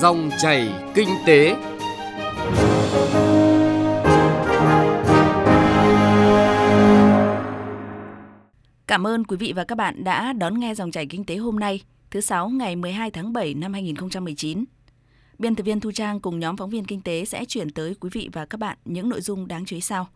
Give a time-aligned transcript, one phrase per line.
[0.00, 1.56] Dòng chảy kinh tế.
[8.86, 11.60] Cảm ơn quý vị và các bạn đã đón nghe dòng chảy kinh tế hôm
[11.60, 11.80] nay,
[12.10, 14.64] thứ sáu ngày 12 tháng 7 năm 2019.
[15.38, 18.10] Biên tập viên Thu Trang cùng nhóm phóng viên kinh tế sẽ chuyển tới quý
[18.12, 20.08] vị và các bạn những nội dung đáng chú ý sau.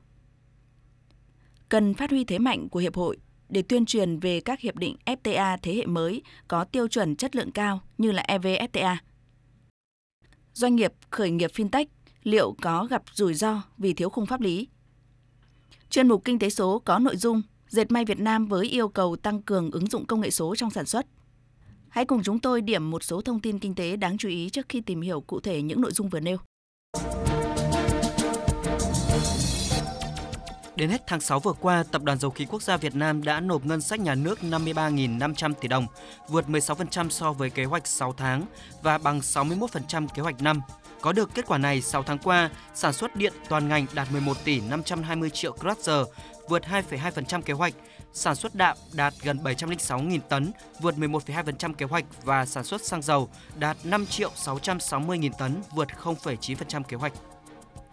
[1.69, 3.17] Cần phát huy thế mạnh của hiệp hội
[3.49, 7.37] để tuyên truyền về các hiệp định FTA thế hệ mới có tiêu chuẩn chất
[7.37, 8.97] lượng cao như là EVFTA.
[10.59, 11.85] Doanh nghiệp khởi nghiệp fintech
[12.23, 14.69] liệu có gặp rủi ro vì thiếu khung pháp lý?
[15.91, 19.17] Chuyên mục Kinh tế số có nội dung Dệt may Việt Nam với yêu cầu
[19.17, 21.07] tăng cường ứng dụng công nghệ số trong sản xuất.
[21.89, 24.67] Hãy cùng chúng tôi điểm một số thông tin kinh tế đáng chú ý trước
[24.69, 26.37] khi tìm hiểu cụ thể những nội dung vừa nêu.
[30.79, 33.41] Đến hết tháng 6 vừa qua, Tập đoàn Dầu khí Quốc gia Việt Nam đã
[33.41, 35.87] nộp ngân sách nhà nước 53.500 tỷ đồng,
[36.29, 38.45] vượt 16% so với kế hoạch 6 tháng
[38.83, 40.61] và bằng 61% kế hoạch năm.
[41.01, 44.45] Có được kết quả này, 6 tháng qua, sản xuất điện toàn ngành đạt 11
[44.45, 46.05] tỷ 520 triệu kWh,
[46.49, 47.75] vượt 2,2% kế hoạch,
[48.13, 53.03] sản xuất đạm đạt gần 706.000 tấn, vượt 11,2% kế hoạch và sản xuất xăng
[53.03, 57.13] dầu đạt 5 triệu 660.000 tấn, vượt 0,9% kế hoạch.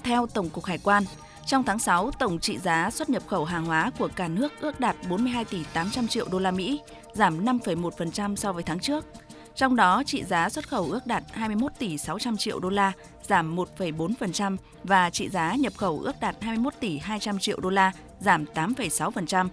[0.03, 1.03] Theo Tổng cục Hải quan,
[1.45, 4.79] trong tháng 6, tổng trị giá xuất nhập khẩu hàng hóa của cả nước ước
[4.79, 6.79] đạt 42 tỷ 800 triệu đô la Mỹ,
[7.13, 9.05] giảm 5,1% so với tháng trước.
[9.55, 12.91] Trong đó, trị giá xuất khẩu ước đạt 21 tỷ 600 triệu đô la,
[13.23, 17.91] giảm 1,4% và trị giá nhập khẩu ước đạt 21 tỷ 200 triệu đô la,
[18.19, 19.47] giảm 8,6%.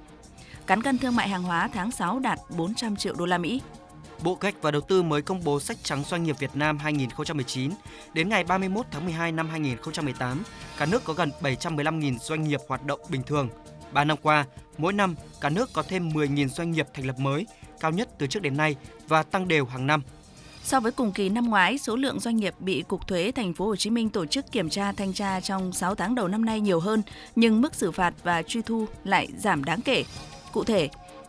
[0.67, 3.61] Cán cân thương mại hàng hóa tháng 6 đạt 400 triệu đô la Mỹ.
[4.25, 6.79] Bộ Kế hoạch và Đầu tư mới công bố sách trắng doanh nghiệp Việt Nam
[6.79, 7.71] 2019.
[8.13, 10.43] Đến ngày 31 tháng 12 năm 2018,
[10.79, 13.49] cả nước có gần 715.000 doanh nghiệp hoạt động bình thường.
[13.93, 14.45] 3 năm qua,
[14.79, 17.47] mỗi năm cả nước có thêm 10.000 doanh nghiệp thành lập mới,
[17.81, 18.77] cao nhất từ trước đến nay
[19.09, 20.03] và tăng đều hàng năm.
[20.65, 23.67] So với cùng kỳ năm ngoái, số lượng doanh nghiệp bị Cục Thuế Thành phố
[23.67, 26.61] Hồ Chí Minh tổ chức kiểm tra thanh tra trong 6 tháng đầu năm nay
[26.61, 27.03] nhiều hơn,
[27.37, 30.05] nhưng mức xử phạt và truy thu lại giảm đáng kể.
[30.53, 30.89] Cụ thể,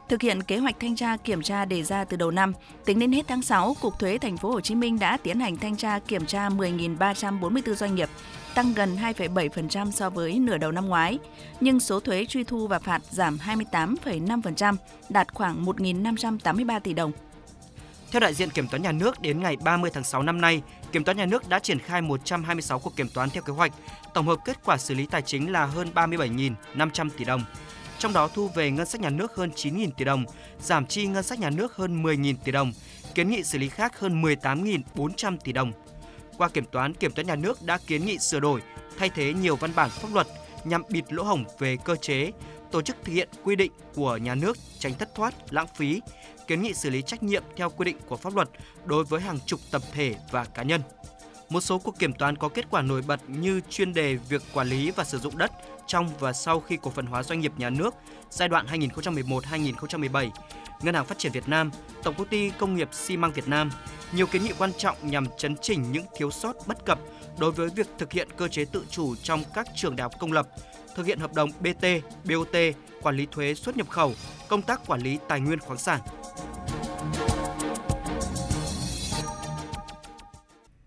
[0.10, 2.54] Thực hiện kế hoạch thanh tra kiểm tra đề ra từ đầu năm,
[2.86, 5.58] tính đến hết tháng 6, Cục Thuế Thành phố Hồ Chí Minh đã tiến hành
[5.58, 8.10] thanh tra kiểm tra 10.344 doanh nghiệp,
[8.56, 11.20] tăng gần 2,7% so với nửa đầu năm ngoái,
[11.60, 14.76] nhưng số thuế truy thu và phạt giảm 28,5%,
[15.10, 17.12] đạt khoảng 1.583 tỷ đồng.
[18.12, 21.04] Theo đại diện Kiểm toán Nhà nước, đến ngày 30 tháng 6 năm nay, Kiểm
[21.04, 23.72] toán Nhà nước đã triển khai 126 cuộc kiểm toán theo kế hoạch,
[24.14, 27.44] tổng hợp kết quả xử lý tài chính là hơn 37.500 tỷ đồng.
[28.04, 30.26] Trong đó thu về ngân sách nhà nước hơn 9.000 tỷ đồng,
[30.60, 32.74] giảm chi ngân sách nhà nước hơn 10.000 tỷ đồng,
[33.16, 35.72] kiến nghị xử lý khác hơn 18.400 tỷ đồng.
[36.38, 38.62] Qua kiểm toán, Kiểm toán Nhà nước đã kiến nghị sửa đổi,
[38.98, 40.28] thay thế nhiều văn bản pháp luật
[40.64, 42.32] nhằm bịt lỗ hổng về cơ chế,
[42.72, 46.02] tổ chức thực hiện quy định của nhà nước tránh thất thoát, lãng phí,
[46.48, 48.50] kiến nghị xử lý trách nhiệm theo quy định của pháp luật
[48.86, 50.82] đối với hàng chục tập thể và cá nhân.
[51.54, 54.68] Một số cuộc kiểm toán có kết quả nổi bật như chuyên đề việc quản
[54.68, 55.52] lý và sử dụng đất
[55.88, 57.94] trong và sau khi cổ phần hóa doanh nghiệp nhà nước
[58.30, 60.30] giai đoạn 2011-2017,
[60.82, 61.72] Ngân hàng Phát triển Việt Nam,
[62.04, 63.72] Tổng công ty Công nghiệp xi măng Việt Nam,
[64.16, 67.00] nhiều kiến nghị quan trọng nhằm chấn chỉnh những thiếu sót bất cập
[67.40, 70.32] đối với việc thực hiện cơ chế tự chủ trong các trường đại học công
[70.32, 70.48] lập,
[70.96, 71.86] thực hiện hợp đồng BT,
[72.26, 72.56] BOT,
[73.02, 74.14] quản lý thuế xuất nhập khẩu,
[74.48, 76.00] công tác quản lý tài nguyên khoáng sản.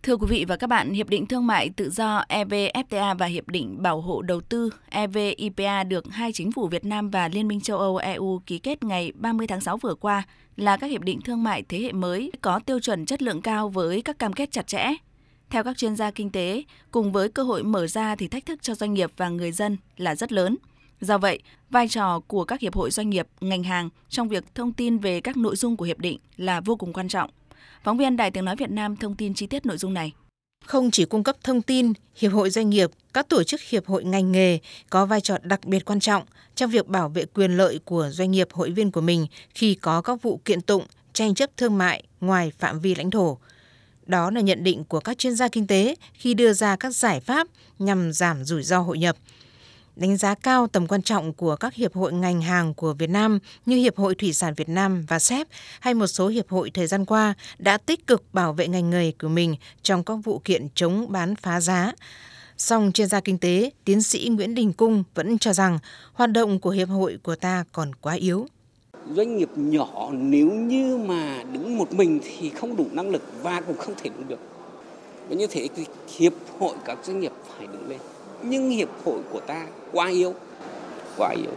[0.07, 3.49] Thưa quý vị và các bạn, Hiệp định Thương mại Tự do EVFTA và Hiệp
[3.49, 7.61] định Bảo hộ Đầu tư EVIPA được hai chính phủ Việt Nam và Liên minh
[7.61, 10.23] châu Âu EU ký kết ngày 30 tháng 6 vừa qua
[10.57, 13.69] là các hiệp định thương mại thế hệ mới có tiêu chuẩn chất lượng cao
[13.69, 14.95] với các cam kết chặt chẽ.
[15.51, 18.63] Theo các chuyên gia kinh tế, cùng với cơ hội mở ra thì thách thức
[18.63, 20.57] cho doanh nghiệp và người dân là rất lớn.
[21.01, 21.41] Do vậy,
[21.71, 25.21] vai trò của các hiệp hội doanh nghiệp, ngành hàng trong việc thông tin về
[25.21, 27.31] các nội dung của hiệp định là vô cùng quan trọng.
[27.87, 30.13] Phóng viên Đài Tiếng Nói Việt Nam thông tin chi tiết nội dung này.
[30.65, 34.05] Không chỉ cung cấp thông tin, hiệp hội doanh nghiệp, các tổ chức hiệp hội
[34.05, 34.59] ngành nghề
[34.91, 36.23] có vai trò đặc biệt quan trọng
[36.55, 40.03] trong việc bảo vệ quyền lợi của doanh nghiệp hội viên của mình khi có
[40.03, 43.39] các vụ kiện tụng, tranh chấp thương mại ngoài phạm vi lãnh thổ.
[44.07, 47.21] Đó là nhận định của các chuyên gia kinh tế khi đưa ra các giải
[47.21, 47.49] pháp
[47.79, 49.17] nhằm giảm rủi ro hội nhập–
[49.97, 53.39] đánh giá cao tầm quan trọng của các hiệp hội ngành hàng của Việt Nam
[53.67, 55.49] như Hiệp hội Thủy sản Việt Nam và SEP
[55.81, 59.13] hay một số hiệp hội thời gian qua đã tích cực bảo vệ ngành nghề
[59.21, 61.93] của mình trong các vụ kiện chống bán phá giá.
[62.57, 65.79] Song chuyên gia kinh tế, tiến sĩ Nguyễn Đình Cung vẫn cho rằng
[66.13, 68.47] hoạt động của hiệp hội của ta còn quá yếu.
[69.15, 73.61] Doanh nghiệp nhỏ nếu như mà đứng một mình thì không đủ năng lực và
[73.61, 74.41] cũng không thể đứng được.
[75.29, 75.85] Và như thế thì
[76.19, 77.99] hiệp hội các doanh nghiệp phải đứng lên
[78.43, 80.35] nhưng hiệp hội của ta quá yếu
[81.17, 81.53] quá yếu.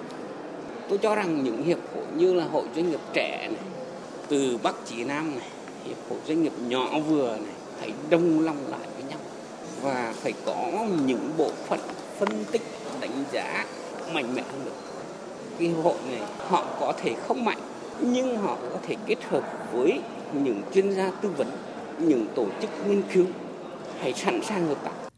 [0.90, 3.64] Tôi cho rằng những hiệp hội như là hội doanh nghiệp trẻ này,
[4.28, 5.48] từ bắc chí nam này,
[5.86, 9.20] hiệp hội doanh nghiệp nhỏ vừa này, phải đông lòng lại với nhau.
[9.82, 10.72] Và phải có
[11.06, 11.80] những bộ phận
[12.20, 12.62] phân tích,
[13.02, 13.66] đánh giá
[14.14, 14.72] mạnh mẽ hơn được.
[15.60, 17.58] cái hội này họ có thể không mạnh,
[18.02, 19.44] nhưng họ có thể kết hợp
[19.74, 20.00] với
[20.34, 21.48] những chuyên gia tư vấn,
[22.00, 23.26] những tổ chức nghiên cứu
[24.00, 25.09] hãy sẵn sàng hợp tác.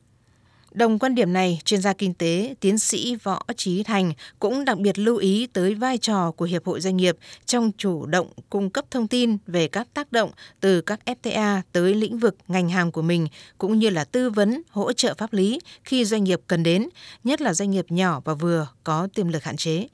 [0.71, 4.77] Đồng quan điểm này, chuyên gia kinh tế, tiến sĩ Võ Trí Thành cũng đặc
[4.77, 8.69] biệt lưu ý tới vai trò của Hiệp hội Doanh nghiệp trong chủ động cung
[8.69, 12.91] cấp thông tin về các tác động từ các FTA tới lĩnh vực ngành hàng
[12.91, 13.27] của mình,
[13.57, 16.89] cũng như là tư vấn, hỗ trợ pháp lý khi doanh nghiệp cần đến,
[17.23, 19.87] nhất là doanh nghiệp nhỏ và vừa có tiềm lực hạn chế.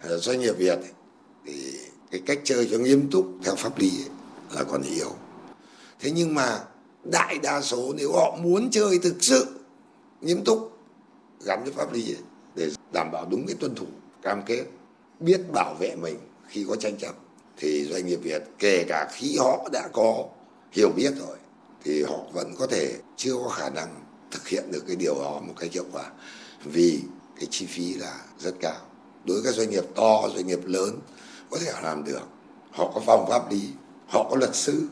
[0.00, 0.78] Ờ, doanh nghiệp Việt
[1.46, 1.52] thì
[2.10, 3.90] cái cách chơi cho nghiêm túc theo pháp lý
[4.54, 5.12] là còn nhiều,
[6.00, 6.58] Thế nhưng mà
[7.04, 9.46] đại đa số nếu họ muốn chơi thực sự
[10.20, 10.78] nghiêm túc
[11.44, 12.16] gắn với pháp lý
[12.54, 13.86] để đảm bảo đúng cái tuân thủ,
[14.22, 14.64] cam kết,
[15.20, 16.16] biết bảo vệ mình
[16.48, 17.14] khi có tranh chấp.
[17.56, 20.24] Thì doanh nghiệp Việt, kể cả khi họ đã có
[20.72, 21.36] hiểu biết rồi,
[21.84, 23.88] thì họ vẫn có thể chưa có khả năng
[24.30, 26.10] thực hiện được cái điều đó một cách hiệu quả.
[26.64, 27.00] Vì
[27.36, 28.80] cái chi phí là rất cao.
[29.24, 30.98] Đối với các doanh nghiệp to, doanh nghiệp lớn,
[31.50, 32.22] có thể họ làm được.
[32.70, 33.68] Họ có phòng pháp lý,
[34.06, 34.82] họ có luật sư.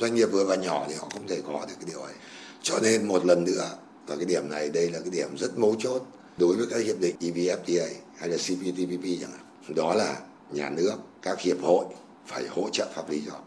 [0.00, 2.14] Doanh nghiệp vừa và nhỏ thì họ không thể có được cái điều ấy.
[2.62, 3.70] Cho nên một lần nữa
[4.06, 6.02] và cái điểm này đây là cái điểm rất mấu chốt
[6.36, 9.74] đối với các hiệp định evfta hay là cptpp chẳng hạn.
[9.76, 10.20] Đó là
[10.52, 11.84] nhà nước các hiệp hội
[12.26, 13.42] phải hỗ trợ pháp lý cho họ.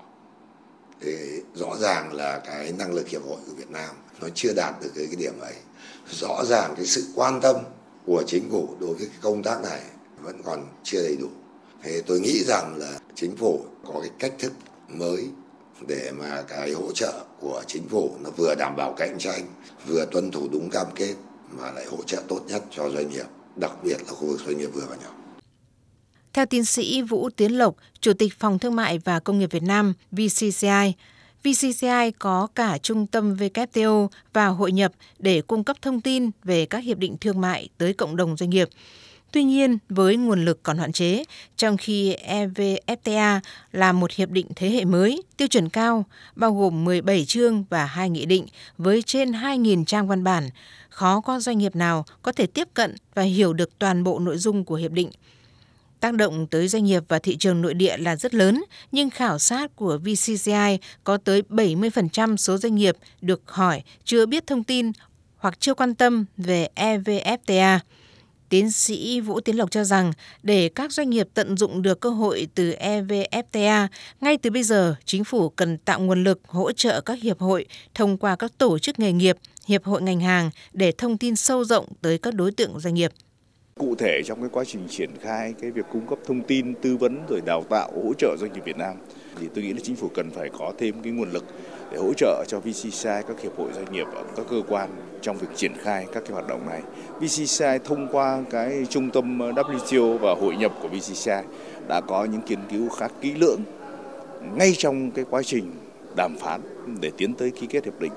[1.01, 1.15] Thì
[1.55, 4.89] rõ ràng là cái năng lực hiệp hội của Việt Nam nó chưa đạt được
[4.95, 5.53] cái, cái điểm ấy.
[6.11, 7.55] Rõ ràng cái sự quan tâm
[8.05, 9.81] của chính phủ đối với cái công tác này
[10.21, 11.27] vẫn còn chưa đầy đủ.
[11.83, 14.53] Thì tôi nghĩ rằng là chính phủ có cái cách thức
[14.87, 15.27] mới
[15.87, 19.41] để mà cái hỗ trợ của chính phủ nó vừa đảm bảo cạnh tranh,
[19.87, 21.15] vừa tuân thủ đúng cam kết
[21.51, 23.25] mà lại hỗ trợ tốt nhất cho doanh nghiệp,
[23.55, 25.11] đặc biệt là khu vực doanh nghiệp vừa và nhỏ.
[26.33, 29.63] Theo tiến sĩ Vũ Tiến Lộc, Chủ tịch Phòng Thương mại và Công nghiệp Việt
[29.63, 30.93] Nam VCCI,
[31.43, 36.65] VCCI có cả trung tâm WTO và hội nhập để cung cấp thông tin về
[36.65, 38.69] các hiệp định thương mại tới cộng đồng doanh nghiệp.
[39.31, 41.23] Tuy nhiên, với nguồn lực còn hạn chế,
[41.57, 43.39] trong khi EVFTA
[43.71, 47.85] là một hiệp định thế hệ mới, tiêu chuẩn cao, bao gồm 17 chương và
[47.85, 48.45] 2 nghị định
[48.77, 50.49] với trên 2.000 trang văn bản,
[50.89, 54.37] khó có doanh nghiệp nào có thể tiếp cận và hiểu được toàn bộ nội
[54.37, 55.09] dung của hiệp định.
[55.99, 59.39] Tác động tới doanh nghiệp và thị trường nội địa là rất lớn, nhưng khảo
[59.39, 64.91] sát của VCCI có tới 70% số doanh nghiệp được hỏi chưa biết thông tin
[65.37, 67.79] hoặc chưa quan tâm về EVFTA.
[68.49, 70.11] Tiến sĩ Vũ Tiến Lộc cho rằng
[70.43, 73.87] để các doanh nghiệp tận dụng được cơ hội từ EVFTA,
[74.21, 77.65] ngay từ bây giờ chính phủ cần tạo nguồn lực hỗ trợ các hiệp hội
[77.93, 81.63] thông qua các tổ chức nghề nghiệp, hiệp hội ngành hàng để thông tin sâu
[81.63, 83.11] rộng tới các đối tượng doanh nghiệp.
[83.79, 86.97] Cụ thể trong cái quá trình triển khai cái việc cung cấp thông tin, tư
[86.97, 88.95] vấn rồi đào tạo hỗ trợ doanh nghiệp Việt Nam
[89.39, 91.43] thì tôi nghĩ là chính phủ cần phải có thêm cái nguồn lực
[91.91, 94.89] để hỗ trợ cho VCCI các hiệp hội doanh nghiệp các cơ quan
[95.21, 96.81] trong việc triển khai các cái hoạt động này.
[97.19, 101.41] VCCI thông qua cái trung tâm WTO và hội nhập của VCCI
[101.87, 103.61] đã có những nghiên cứu khá kỹ lưỡng
[104.55, 105.71] ngay trong cái quá trình
[106.17, 106.61] đàm phán
[107.01, 108.11] để tiến tới ký kết hiệp định.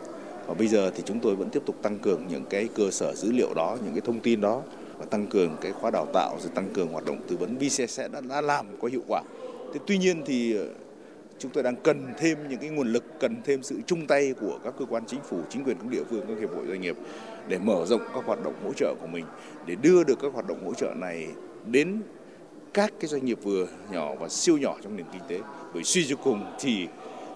[0.47, 3.15] Và bây giờ thì chúng tôi vẫn tiếp tục tăng cường những cái cơ sở
[3.15, 4.63] dữ liệu đó, những cái thông tin đó
[4.99, 8.03] và tăng cường cái khóa đào tạo rồi tăng cường hoạt động tư vấn VCCI
[8.13, 9.23] đã, đã làm có hiệu quả.
[9.75, 10.57] Thế tuy nhiên thì
[11.41, 14.59] chúng tôi đang cần thêm những cái nguồn lực, cần thêm sự chung tay của
[14.65, 16.97] các cơ quan chính phủ, chính quyền các địa phương, các hiệp hội doanh nghiệp
[17.49, 19.25] để mở rộng các hoạt động hỗ trợ của mình,
[19.67, 21.29] để đưa được các hoạt động hỗ trợ này
[21.67, 22.03] đến
[22.75, 25.41] các cái doanh nghiệp vừa nhỏ và siêu nhỏ trong nền kinh tế.
[25.75, 26.89] Bởi suy cho cùng thì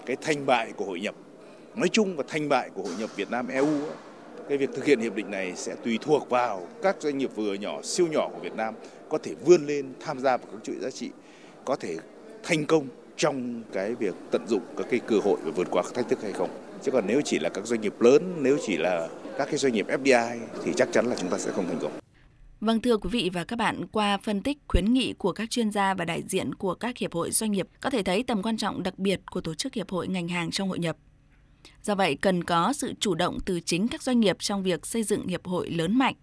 [0.05, 1.15] cái thành bại của hội nhập
[1.75, 3.67] nói chung và thành bại của hội nhập Việt Nam EU
[4.49, 7.53] cái việc thực hiện hiệp định này sẽ tùy thuộc vào các doanh nghiệp vừa
[7.53, 8.73] nhỏ siêu nhỏ của Việt Nam
[9.09, 11.09] có thể vươn lên tham gia vào các chuỗi giá trị
[11.65, 11.97] có thể
[12.43, 15.93] thành công trong cái việc tận dụng các cái cơ hội và vượt qua các
[15.93, 16.49] thách thức hay không.
[16.83, 19.07] Chứ còn nếu chỉ là các doanh nghiệp lớn, nếu chỉ là
[19.37, 21.91] các cái doanh nghiệp FDI thì chắc chắn là chúng ta sẽ không thành công.
[22.61, 25.71] Vâng thưa quý vị và các bạn, qua phân tích khuyến nghị của các chuyên
[25.71, 28.57] gia và đại diện của các hiệp hội doanh nghiệp có thể thấy tầm quan
[28.57, 30.97] trọng đặc biệt của tổ chức hiệp hội ngành hàng trong hội nhập.
[31.83, 35.03] Do vậy, cần có sự chủ động từ chính các doanh nghiệp trong việc xây
[35.03, 36.15] dựng hiệp hội lớn mạnh,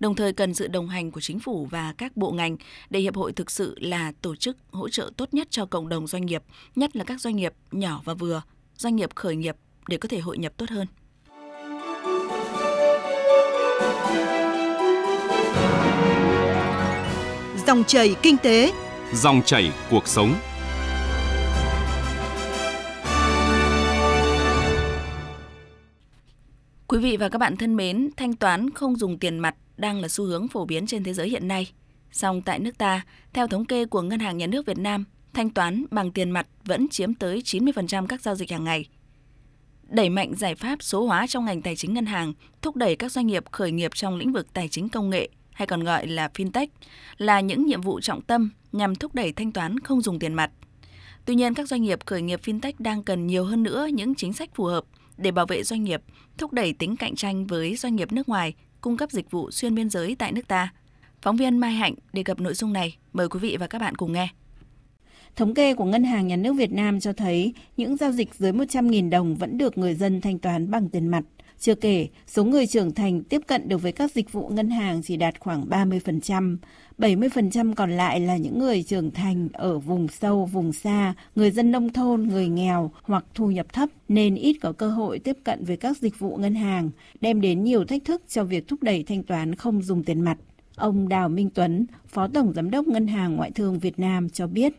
[0.00, 2.56] đồng thời cần sự đồng hành của chính phủ và các bộ ngành
[2.90, 6.06] để hiệp hội thực sự là tổ chức hỗ trợ tốt nhất cho cộng đồng
[6.06, 6.42] doanh nghiệp,
[6.76, 8.42] nhất là các doanh nghiệp nhỏ và vừa,
[8.76, 9.56] doanh nghiệp khởi nghiệp
[9.88, 10.86] để có thể hội nhập tốt hơn.
[17.66, 18.72] Dòng chảy kinh tế,
[19.14, 20.34] dòng chảy cuộc sống.
[26.90, 30.08] Quý vị và các bạn thân mến, thanh toán không dùng tiền mặt đang là
[30.08, 31.72] xu hướng phổ biến trên thế giới hiện nay.
[32.12, 35.04] Song tại nước ta, theo thống kê của Ngân hàng Nhà nước Việt Nam,
[35.34, 38.84] thanh toán bằng tiền mặt vẫn chiếm tới 90% các giao dịch hàng ngày.
[39.82, 42.32] đẩy mạnh giải pháp số hóa trong ngành tài chính ngân hàng,
[42.62, 45.66] thúc đẩy các doanh nghiệp khởi nghiệp trong lĩnh vực tài chính công nghệ hay
[45.66, 46.66] còn gọi là fintech
[47.18, 50.50] là những nhiệm vụ trọng tâm nhằm thúc đẩy thanh toán không dùng tiền mặt.
[51.24, 54.32] Tuy nhiên, các doanh nghiệp khởi nghiệp fintech đang cần nhiều hơn nữa những chính
[54.32, 54.84] sách phù hợp
[55.20, 56.02] để bảo vệ doanh nghiệp,
[56.38, 59.74] thúc đẩy tính cạnh tranh với doanh nghiệp nước ngoài cung cấp dịch vụ xuyên
[59.74, 60.72] biên giới tại nước ta.
[61.22, 63.94] Phóng viên Mai Hạnh đề cập nội dung này, mời quý vị và các bạn
[63.94, 64.28] cùng nghe.
[65.36, 68.52] Thống kê của Ngân hàng Nhà nước Việt Nam cho thấy những giao dịch dưới
[68.52, 71.22] 100.000 đồng vẫn được người dân thanh toán bằng tiền mặt.
[71.60, 75.02] Chưa kể, số người trưởng thành tiếp cận được với các dịch vụ ngân hàng
[75.02, 76.56] chỉ đạt khoảng 30%.
[76.98, 81.72] 70% còn lại là những người trưởng thành ở vùng sâu, vùng xa, người dân
[81.72, 85.64] nông thôn, người nghèo hoặc thu nhập thấp nên ít có cơ hội tiếp cận
[85.64, 86.90] với các dịch vụ ngân hàng,
[87.20, 90.38] đem đến nhiều thách thức cho việc thúc đẩy thanh toán không dùng tiền mặt.
[90.76, 94.46] Ông Đào Minh Tuấn, Phó Tổng Giám đốc Ngân hàng Ngoại thương Việt Nam cho
[94.46, 94.72] biết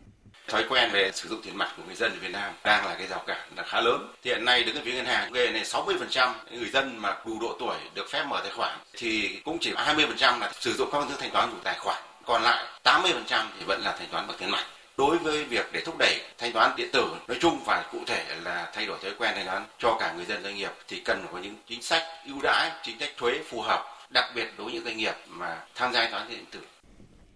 [0.48, 2.94] thói quen về sử dụng tiền mặt của người dân ở Việt Nam đang là
[2.94, 4.08] cái rào cản là khá lớn.
[4.22, 7.38] Thì hiện nay đứng ở phía ngân hàng về này 60% người dân mà đủ
[7.40, 10.98] độ tuổi được phép mở tài khoản thì cũng chỉ 20% là sử dụng các
[10.98, 12.02] phương thức thanh toán đủ tài khoản.
[12.26, 14.64] Còn lại 80% thì vẫn là thanh toán bằng tiền mặt.
[14.96, 18.24] Đối với việc để thúc đẩy thanh toán điện tử nói chung và cụ thể
[18.44, 21.26] là thay đổi thói quen thanh toán cho cả người dân doanh nghiệp thì cần
[21.32, 24.74] có những chính sách ưu đãi, chính sách thuế phù hợp, đặc biệt đối với
[24.74, 26.60] những doanh nghiệp mà tham gia thanh toán điện tử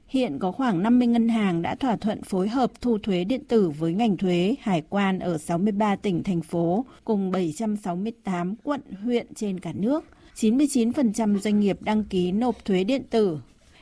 [0.09, 3.71] Hiện có khoảng 50 ngân hàng đã thỏa thuận phối hợp thu thuế điện tử
[3.71, 9.61] với ngành thuế, hải quan ở 63 tỉnh, thành phố, cùng 768 quận, huyện trên
[9.61, 10.05] cả nước.
[10.37, 13.39] 99% doanh nghiệp đăng ký nộp thuế điện tử.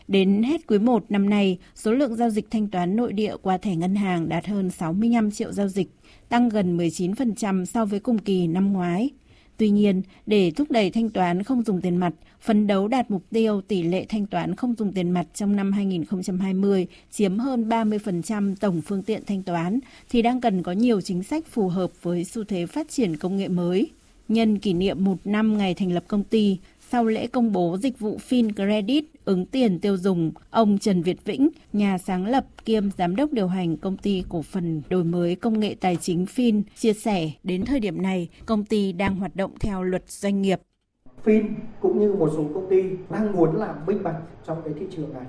[0.08, 3.58] Đến hết quý 1 năm nay, số lượng giao dịch thanh toán nội địa qua
[3.58, 5.88] thẻ ngân hàng đạt hơn 65 triệu giao dịch,
[6.28, 9.10] tăng gần 19% so với cùng kỳ năm ngoái.
[9.56, 13.22] Tuy nhiên, để thúc đẩy thanh toán không dùng tiền mặt, phấn đấu đạt mục
[13.30, 18.54] tiêu tỷ lệ thanh toán không dùng tiền mặt trong năm 2020 chiếm hơn 30%
[18.60, 19.80] tổng phương tiện thanh toán,
[20.10, 23.36] thì đang cần có nhiều chính sách phù hợp với xu thế phát triển công
[23.36, 23.90] nghệ mới.
[24.28, 26.58] Nhân kỷ niệm một năm ngày thành lập công ty,
[26.90, 31.50] sau lễ công bố dịch vụ FinCredit ứng tiền tiêu dùng, ông Trần Việt Vĩnh,
[31.72, 35.60] nhà sáng lập kiêm giám đốc điều hành công ty cổ phần đổi mới công
[35.60, 39.50] nghệ tài chính Fin, chia sẻ đến thời điểm này, công ty đang hoạt động
[39.60, 40.60] theo luật doanh nghiệp.
[41.24, 41.48] Fin
[41.80, 45.12] cũng như một số công ty đang muốn làm minh bạch trong cái thị trường
[45.12, 45.24] này.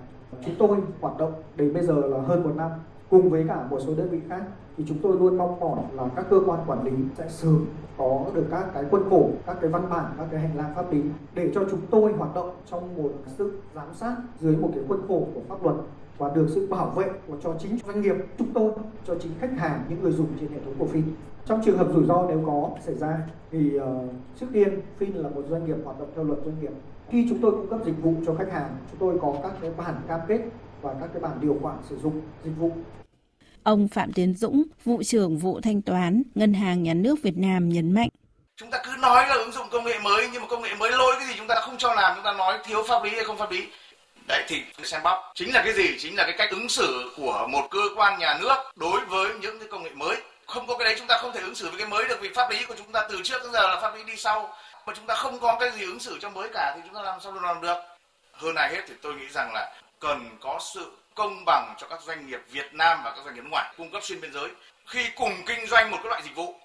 [0.45, 2.71] Chúng tôi hoạt động đến bây giờ là hơn một năm
[3.09, 4.41] cùng với cả một số đơn vị khác
[4.77, 7.65] thì chúng tôi luôn mong mỏi là các cơ quan quản lý sẽ sớm
[7.98, 10.91] có được các cái khuôn khổ, các cái văn bản, các cái hành lang pháp
[10.91, 11.01] lý
[11.34, 15.00] để cho chúng tôi hoạt động trong một sự giám sát dưới một cái khuôn
[15.08, 15.75] khổ của pháp luật
[16.17, 18.72] và được sự bảo vệ của cho chính doanh nghiệp chúng tôi,
[19.05, 21.01] cho chính khách hàng, những người dùng trên hệ thống của Fin.
[21.46, 23.20] Trong trường hợp rủi ro nếu có xảy ra
[23.51, 23.84] thì uh,
[24.39, 26.72] trước tiên Fin là một doanh nghiệp hoạt động theo luật doanh nghiệp.
[27.10, 29.72] Khi chúng tôi cung cấp dịch vụ cho khách hàng, chúng tôi có các cái
[29.77, 30.41] bản cam kết
[30.82, 32.13] và các cái bản điều khoản sử dụng
[32.44, 32.72] dịch vụ
[33.65, 37.69] Ông Phạm Tiến Dũng, vụ trưởng vụ thanh toán Ngân hàng Nhà nước Việt Nam
[37.69, 38.10] nhấn mạnh.
[38.55, 40.91] Chúng ta cứ nói là ứng dụng công nghệ mới nhưng mà công nghệ mới
[40.91, 43.24] lỗi cái gì chúng ta không cho làm, chúng ta nói thiếu pháp lý hay
[43.24, 43.67] không pháp lý.
[44.27, 45.98] Đấy thì xem bóc chính là cái gì?
[46.00, 49.60] Chính là cái cách ứng xử của một cơ quan nhà nước đối với những
[49.60, 50.17] cái công nghệ mới.
[50.45, 52.29] Không có cái đấy chúng ta không thể ứng xử với cái mới được vì
[52.36, 54.53] pháp lý của chúng ta từ trước đến giờ là pháp lý đi sau.
[54.88, 57.01] Mà chúng ta không có cái gì ứng xử cho mới cả thì chúng ta
[57.01, 57.77] làm sao làm được?
[58.31, 62.00] Hơn ai hết thì tôi nghĩ rằng là cần có sự công bằng cho các
[62.07, 64.50] doanh nghiệp Việt Nam và các doanh nghiệp nước ngoài cung cấp xuyên biên giới
[64.86, 66.55] khi cùng kinh doanh một cái loại dịch vụ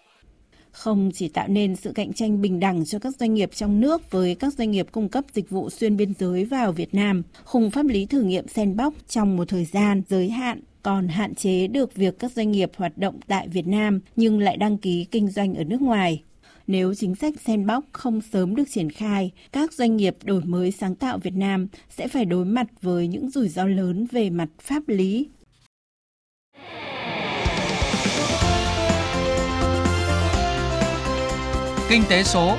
[0.73, 4.11] không chỉ tạo nên sự cạnh tranh bình đẳng cho các doanh nghiệp trong nước
[4.11, 7.71] với các doanh nghiệp cung cấp dịch vụ xuyên biên giới vào Việt Nam, khung
[7.71, 11.66] pháp lý thử nghiệm sen bóc trong một thời gian giới hạn còn hạn chế
[11.66, 15.28] được việc các doanh nghiệp hoạt động tại Việt Nam nhưng lại đăng ký kinh
[15.28, 16.23] doanh ở nước ngoài.
[16.70, 20.94] Nếu chính sách Sandbox không sớm được triển khai, các doanh nghiệp đổi mới sáng
[20.94, 24.82] tạo Việt Nam sẽ phải đối mặt với những rủi ro lớn về mặt pháp
[24.86, 25.28] lý.
[31.88, 32.56] Kinh tế số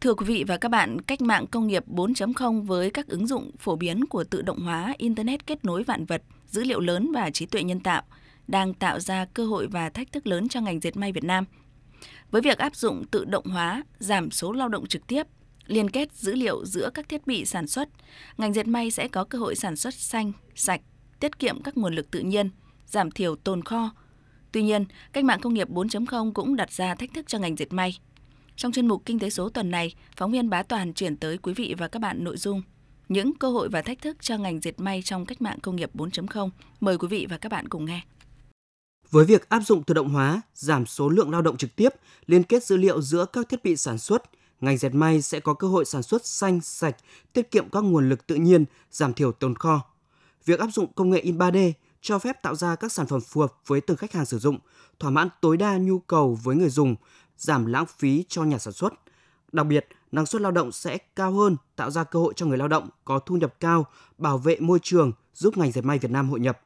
[0.00, 3.50] Thưa quý vị và các bạn, cách mạng công nghiệp 4.0 với các ứng dụng
[3.58, 7.30] phổ biến của tự động hóa, Internet kết nối vạn vật, dữ liệu lớn và
[7.30, 8.02] trí tuệ nhân tạo–
[8.50, 11.44] đang tạo ra cơ hội và thách thức lớn cho ngành dệt may Việt Nam.
[12.30, 15.26] Với việc áp dụng tự động hóa, giảm số lao động trực tiếp,
[15.66, 17.88] liên kết dữ liệu giữa các thiết bị sản xuất,
[18.38, 20.80] ngành dệt may sẽ có cơ hội sản xuất xanh, sạch,
[21.20, 22.50] tiết kiệm các nguồn lực tự nhiên,
[22.86, 23.90] giảm thiểu tồn kho.
[24.52, 27.72] Tuy nhiên, cách mạng công nghiệp 4.0 cũng đặt ra thách thức cho ngành dệt
[27.72, 27.98] may.
[28.56, 31.52] Trong chuyên mục Kinh tế số tuần này, phóng viên Bá Toàn chuyển tới quý
[31.52, 32.62] vị và các bạn nội dung
[33.10, 35.90] những cơ hội và thách thức cho ngành dệt may trong cách mạng công nghiệp
[35.94, 36.50] 4.0.
[36.80, 38.00] Mời quý vị và các bạn cùng nghe.
[39.10, 41.88] Với việc áp dụng tự động hóa, giảm số lượng lao động trực tiếp,
[42.26, 44.22] liên kết dữ liệu giữa các thiết bị sản xuất,
[44.60, 46.96] ngành dệt may sẽ có cơ hội sản xuất xanh, sạch,
[47.32, 49.84] tiết kiệm các nguồn lực tự nhiên, giảm thiểu tồn kho.
[50.44, 53.40] Việc áp dụng công nghệ in 3D, cho phép tạo ra các sản phẩm phù
[53.40, 54.58] hợp với từng khách hàng sử dụng,
[54.98, 56.96] thỏa mãn tối đa nhu cầu với người dùng,
[57.36, 58.94] giảm lãng phí cho nhà sản xuất.
[59.52, 62.58] Đặc biệt, năng suất lao động sẽ cao hơn, tạo ra cơ hội cho người
[62.58, 63.86] lao động có thu nhập cao,
[64.18, 66.60] bảo vệ môi trường, giúp ngành dệt may Việt Nam hội nhập.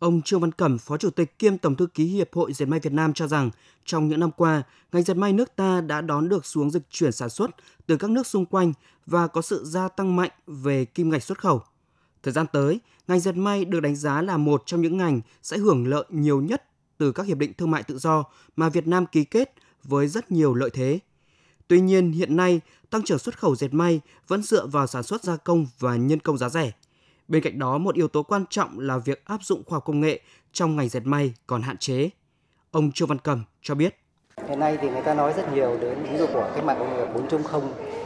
[0.00, 2.80] Ông Trương Văn Cẩm, Phó Chủ tịch kiêm Tổng thư ký Hiệp hội Dệt may
[2.80, 3.50] Việt Nam cho rằng,
[3.84, 7.12] trong những năm qua, ngành dệt may nước ta đã đón được xuống dịch chuyển
[7.12, 7.50] sản xuất
[7.86, 8.72] từ các nước xung quanh
[9.06, 11.62] và có sự gia tăng mạnh về kim ngạch xuất khẩu.
[12.22, 15.58] Thời gian tới, ngành dệt may được đánh giá là một trong những ngành sẽ
[15.58, 16.64] hưởng lợi nhiều nhất
[16.98, 18.24] từ các hiệp định thương mại tự do
[18.56, 19.54] mà Việt Nam ký kết
[19.84, 20.98] với rất nhiều lợi thế.
[21.68, 25.24] Tuy nhiên, hiện nay, tăng trưởng xuất khẩu dệt may vẫn dựa vào sản xuất
[25.24, 26.72] gia công và nhân công giá rẻ.
[27.30, 30.00] Bên cạnh đó, một yếu tố quan trọng là việc áp dụng khoa học công
[30.00, 30.20] nghệ
[30.52, 32.10] trong ngành dệt may còn hạn chế.
[32.70, 33.96] Ông Trương Văn Cầm cho biết.
[34.48, 36.96] Hiện nay thì người ta nói rất nhiều đến ứng dụng của cách mạng công
[36.96, 37.60] nghiệp 4.0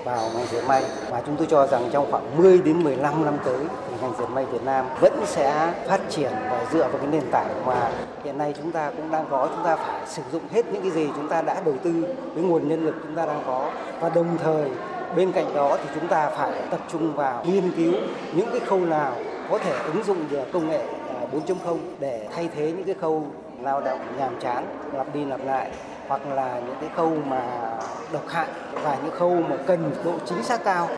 [0.04, 3.34] vào ngành dệt may và chúng tôi cho rằng trong khoảng 10 đến 15 năm
[3.44, 7.06] tới thì ngành dệt may Việt Nam vẫn sẽ phát triển và dựa vào cái
[7.06, 7.92] nền tảng mà
[8.24, 10.90] hiện nay chúng ta cũng đang có chúng ta phải sử dụng hết những cái
[10.90, 12.04] gì chúng ta đã đầu tư
[12.34, 14.70] với nguồn nhân lực chúng ta đang có và đồng thời
[15.16, 17.94] bên cạnh đó thì chúng ta phải tập trung vào nghiên cứu
[18.36, 19.16] những cái khâu nào
[19.50, 23.32] có thể ứng dụng được công nghệ à, 4.0 để thay thế những cái khâu
[23.62, 25.70] lao động nhàm chán lặp đi lặp lại
[26.08, 27.70] hoặc là những cái khâu mà
[28.12, 30.88] độc hại và những khâu mà cần độ chính xác cao.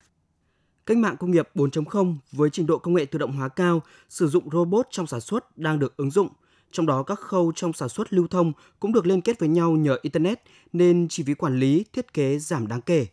[0.86, 4.28] Cách mạng công nghiệp 4.0 với trình độ công nghệ tự động hóa cao, sử
[4.28, 6.28] dụng robot trong sản xuất đang được ứng dụng.
[6.72, 9.70] Trong đó các khâu trong sản xuất lưu thông cũng được liên kết với nhau
[9.70, 10.42] nhờ Internet
[10.72, 13.06] nên chi phí quản lý, thiết kế giảm đáng kể.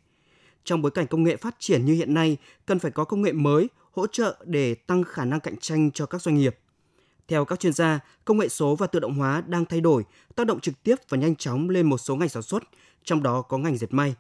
[0.64, 3.32] Trong bối cảnh công nghệ phát triển như hiện nay, cần phải có công nghệ
[3.32, 6.58] mới hỗ trợ để tăng khả năng cạnh tranh cho các doanh nghiệp.
[7.28, 10.04] Theo các chuyên gia, công nghệ số và tự động hóa đang thay đổi,
[10.36, 12.64] tác động trực tiếp và nhanh chóng lên một số ngành sản xuất,
[13.04, 14.16] trong đó có ngành dệt may.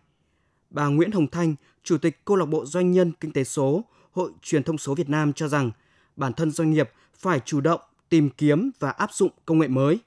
[0.69, 4.31] Bà Nguyễn Hồng Thanh, Chủ tịch Câu lạc bộ Doanh nhân Kinh tế số, Hội
[4.41, 5.71] Truyền thông số Việt Nam cho rằng
[6.15, 10.00] bản thân doanh nghiệp phải chủ động tìm kiếm và áp dụng công nghệ mới.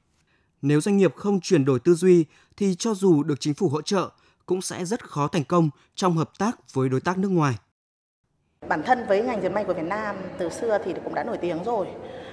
[0.62, 2.24] Nếu doanh nghiệp không chuyển đổi tư duy
[2.56, 4.10] thì cho dù được chính phủ hỗ trợ
[4.46, 7.54] cũng sẽ rất khó thành công trong hợp tác với đối tác nước ngoài.
[8.68, 11.38] Bản thân với ngành dệt may của Việt Nam từ xưa thì cũng đã nổi
[11.38, 11.86] tiếng rồi.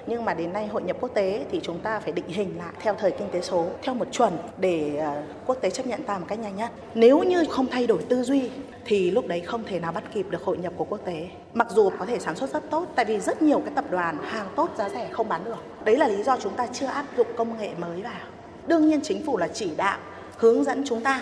[0.08, 2.74] Nhưng mà đến nay hội nhập quốc tế thì chúng ta phải định hình lại
[2.82, 6.18] theo thời kinh tế số, theo một chuẩn để ờ, quốc tế chấp nhận ta
[6.18, 6.72] một cách nhanh nhất.
[6.96, 8.50] Nếu như không thay đổi tư duy
[8.86, 11.30] thì lúc đấy không thể nào bắt kịp được hội nhập của quốc tế.
[11.54, 14.18] Mặc dù có thể sản xuất rất tốt, tại vì rất nhiều cái tập đoàn,
[14.24, 15.58] hàng tốt giá rẻ không bán được.
[15.86, 18.22] Đấy là lý do chúng ta chưa áp dụng công nghệ mới vào.
[18.68, 19.98] Đương nhiên chính phủ là chỉ đạo,
[20.38, 21.22] hướng dẫn chúng ta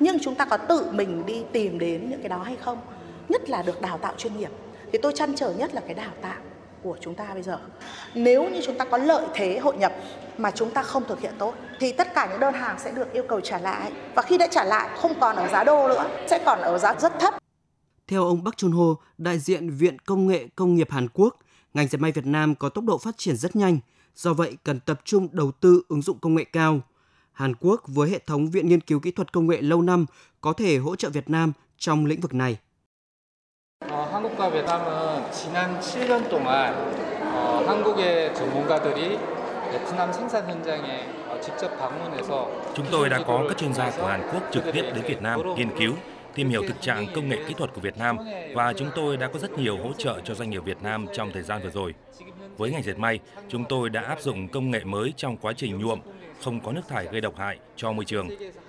[0.00, 2.78] nhưng chúng ta có tự mình đi tìm đến những cái đó hay không
[3.28, 4.50] nhất là được đào tạo chuyên nghiệp
[4.92, 6.40] thì tôi chăn trở nhất là cái đào tạo
[6.82, 7.58] của chúng ta bây giờ.
[8.14, 9.92] Nếu như chúng ta có lợi thế hội nhập
[10.38, 13.12] mà chúng ta không thực hiện tốt thì tất cả những đơn hàng sẽ được
[13.12, 16.06] yêu cầu trả lại và khi đã trả lại không còn ở giá đô nữa,
[16.30, 17.34] sẽ còn ở giá rất thấp.
[18.06, 18.84] Theo ông Bắc Chun Ho,
[19.18, 21.36] đại diện Viện Công nghệ Công nghiệp Hàn Quốc,
[21.74, 23.78] ngành dệt may Việt Nam có tốc độ phát triển rất nhanh,
[24.16, 26.80] do vậy cần tập trung đầu tư ứng dụng công nghệ cao.
[27.33, 30.05] Hàn Quốc với hệ thống viện nghiên cứu kỹ thuật công nghệ lâu năm
[30.41, 32.57] có thể hỗ trợ Việt Nam trong lĩnh vực này.
[33.89, 36.73] 어, 한국과 베트남은 지난 7년 동안
[37.21, 39.19] 어, 한국의 전문가들이
[39.71, 44.21] 베트남 생산 현장에 어, 직접 방문해서 Chúng tôi đã có các chuyên gia của Hàn
[44.33, 45.93] Quốc trực tiếp đến Việt Nam nghiên cứu,
[46.35, 48.17] tìm hiểu thực trạng công nghệ kỹ thuật của Việt Nam
[48.53, 51.31] và chúng tôi đã có rất nhiều hỗ trợ cho doanh nghiệp Việt Nam trong
[51.33, 51.93] thời gian vừa rồi.
[52.57, 55.77] Với ngành dệt may, chúng tôi đã áp dụng công nghệ mới trong quá trình
[55.77, 55.99] nhuộm,
[56.44, 58.28] không có nước thải gây độc hại cho môi trường.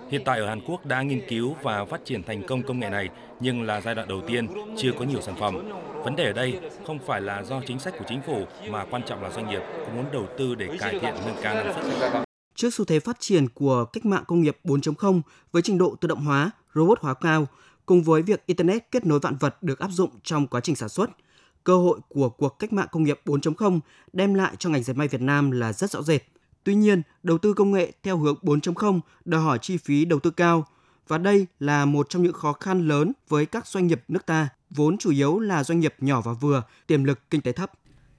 [0.10, 2.90] Hiện tại ở Hàn Quốc đã nghiên cứu và phát triển thành công công nghệ
[2.90, 3.10] này
[3.40, 5.72] nhưng là giai đoạn đầu tiên, chưa có nhiều sản phẩm.
[6.04, 9.02] Vấn đề ở đây không phải là do chính sách của chính phủ mà quan
[9.08, 12.24] trọng là doanh nghiệp có muốn đầu tư để cải thiện nâng cao năng suất.
[12.56, 16.08] Trước xu thế phát triển của cách mạng công nghiệp 4.0 với trình độ tự
[16.08, 17.48] động hóa, robot hóa cao,
[17.86, 20.90] cùng với việc Internet kết nối vạn vật được áp dụng trong quá trình sản
[20.90, 21.10] xuất,
[21.64, 23.80] cơ hội của cuộc cách mạng công nghiệp 4.0
[24.14, 26.22] đem lại cho ngành dệt may Việt Nam là rất rõ rệt.
[26.64, 30.32] Tuy nhiên, đầu tư công nghệ theo hướng 4.0 đòi hỏi chi phí đầu tư
[30.32, 30.66] cao
[31.08, 34.50] và đây là một trong những khó khăn lớn với các doanh nghiệp nước ta,
[34.70, 37.72] vốn chủ yếu là doanh nghiệp nhỏ và vừa, tiềm lực kinh tế thấp.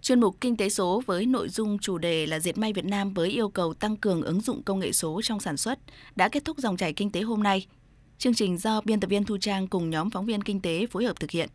[0.03, 3.15] Chuyên mục Kinh tế số với nội dung chủ đề là Diệt may Việt Nam
[3.15, 5.79] với yêu cầu tăng cường ứng dụng công nghệ số trong sản xuất
[6.17, 7.67] đã kết thúc dòng chảy kinh tế hôm nay.
[8.19, 11.05] Chương trình do biên tập viên Thu Trang cùng nhóm phóng viên kinh tế phối
[11.05, 11.49] hợp thực hiện.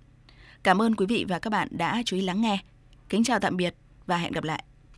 [0.63, 2.59] Cảm ơn quý vị và các bạn đã chú ý lắng nghe.
[3.09, 3.75] Kính chào tạm biệt
[4.05, 4.63] và hẹn gặp lại.